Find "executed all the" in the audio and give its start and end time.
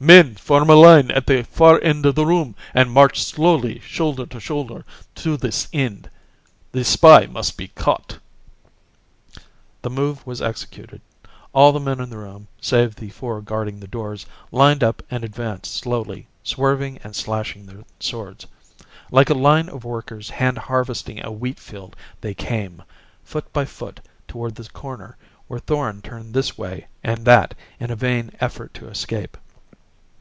10.40-11.80